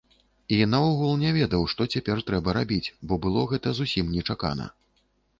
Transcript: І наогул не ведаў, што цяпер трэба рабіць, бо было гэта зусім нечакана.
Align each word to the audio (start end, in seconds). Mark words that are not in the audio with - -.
І 0.55 0.57
наогул 0.69 1.11
не 1.23 1.33
ведаў, 1.35 1.65
што 1.73 1.81
цяпер 1.95 2.23
трэба 2.29 2.55
рабіць, 2.57 2.93
бо 3.11 3.19
было 3.25 3.43
гэта 3.51 3.75
зусім 3.81 4.09
нечакана. 4.15 4.65